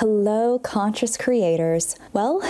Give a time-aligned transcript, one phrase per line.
[0.00, 1.96] Hello, conscious creators.
[2.12, 2.42] Well,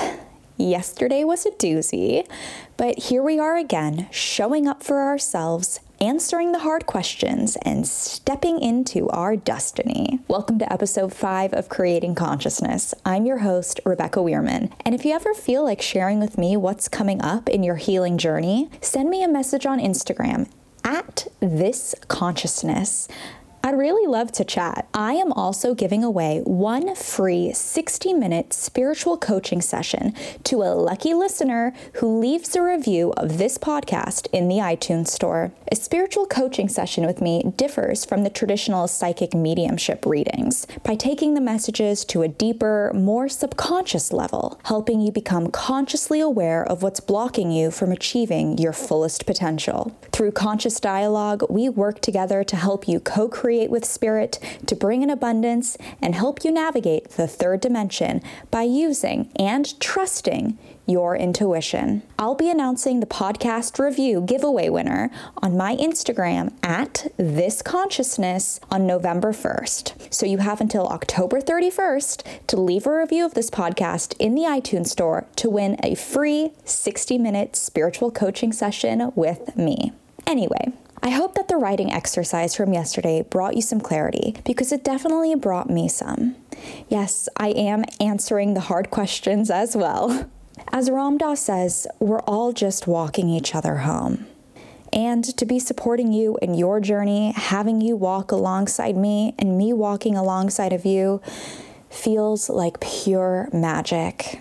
[0.56, 2.28] yesterday was a doozy,
[2.77, 8.60] but here we are again, showing up for ourselves, answering the hard questions, and stepping
[8.60, 10.18] into our destiny.
[10.27, 12.92] Welcome to episode five of Creating Consciousness.
[13.04, 14.73] I'm your host, Rebecca Weirman.
[14.84, 18.18] And if you ever feel like sharing with me what's coming up in your healing
[18.18, 20.51] journey, send me a message on Instagram
[20.82, 23.07] at this consciousness.
[23.66, 24.86] I'd really love to chat.
[24.95, 30.14] I am also giving away one free 60 minute spiritual coaching session
[30.45, 35.50] to a lucky listener who leaves a review of this podcast in the iTunes store.
[35.73, 41.34] A spiritual coaching session with me differs from the traditional psychic mediumship readings by taking
[41.34, 47.01] the messages to a deeper, more subconscious level, helping you become consciously aware of what's
[47.01, 49.92] blocking you from achieving your fullest potential.
[50.12, 54.76] Through conscious dialogue, we work together to help you co create create with spirit to
[54.76, 61.16] bring in abundance and help you navigate the third dimension by using and trusting your
[61.16, 62.02] intuition.
[62.18, 68.87] I'll be announcing the podcast review giveaway winner on my Instagram at this consciousness on
[68.87, 70.12] November 1st.
[70.12, 74.43] So you have until October 31st to leave a review of this podcast in the
[74.43, 79.93] iTunes store to win a free 60 minute spiritual coaching session with me.
[80.26, 80.75] Anyway,
[81.06, 85.37] I hope that the writing exercise from yesterday brought you some clarity because it definitely
[85.37, 86.34] brought me some.
[86.88, 90.28] Yes, I am answering the hard questions as well.
[90.72, 94.26] As Ram Dass says, we're all just walking each other home.
[94.92, 99.72] And to be supporting you in your journey, having you walk alongside me and me
[99.72, 101.22] walking alongside of you
[101.88, 104.41] feels like pure magic.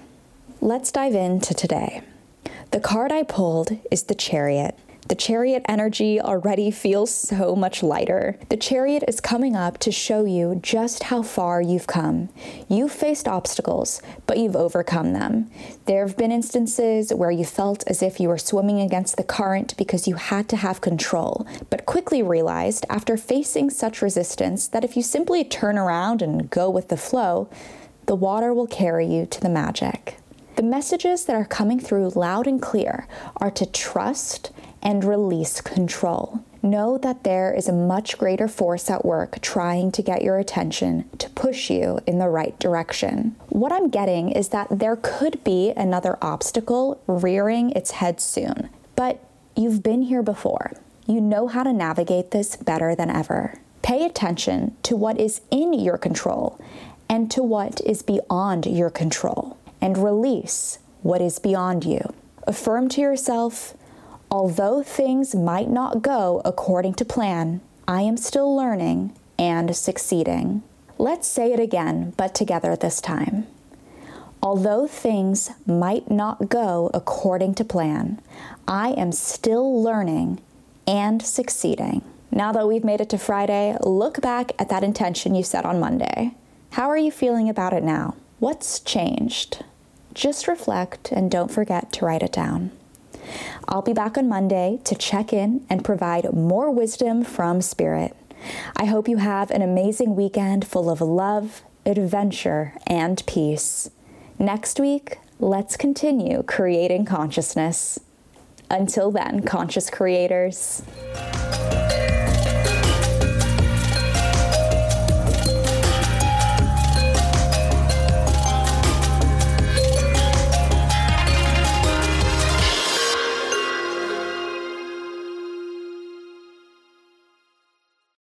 [0.62, 2.02] Let's dive into today.
[2.72, 4.76] The card I pulled is the Chariot.
[5.08, 8.40] The chariot energy already feels so much lighter.
[8.50, 12.30] The chariot is coming up to show you just how far you've come.
[12.68, 15.52] You've faced obstacles, but you've overcome them.
[15.86, 19.78] There have been instances where you felt as if you were swimming against the current
[19.78, 24.98] because you had to have control, but quickly realized after facing such resistance that if
[24.98, 27.48] you simply turn around and go with the flow,
[28.08, 30.18] the water will carry you to the magic.
[30.56, 33.08] The messages that are coming through loud and clear
[33.38, 34.52] are to trust
[34.86, 36.46] and release control.
[36.62, 41.10] Know that there is a much greater force at work trying to get your attention
[41.18, 43.36] to push you in the right direction.
[43.50, 49.24] What I'm getting is that there could be another obstacle rearing its head soon, but
[49.56, 50.72] you've been here before.
[51.08, 53.60] You know how to navigate this better than ever.
[53.82, 56.60] Pay attention to what is in your control
[57.08, 62.02] and to what is beyond your control, and release what is beyond you.
[62.48, 63.76] Affirm to yourself,
[64.38, 70.62] Although things might not go according to plan, I am still learning and succeeding.
[70.98, 73.48] Let's say it again, but together this time.
[74.44, 78.20] Although things might not go according to plan,
[78.68, 80.42] I am still learning
[80.86, 82.02] and succeeding.
[82.30, 85.80] Now that we've made it to Friday, look back at that intention you set on
[85.80, 86.36] Monday.
[86.72, 88.18] How are you feeling about it now?
[88.40, 89.64] What's changed?
[90.14, 92.72] Just reflect and don't forget to write it down.
[93.68, 98.16] I'll be back on Monday to check in and provide more wisdom from Spirit.
[98.78, 103.90] I hope you have an amazing weekend full of love, adventure, and peace.
[104.38, 108.00] Next week, let's continue creating consciousness.
[108.70, 110.84] Until then, conscious creators.